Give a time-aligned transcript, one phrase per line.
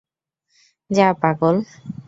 [0.89, 1.55] যা, পাগল।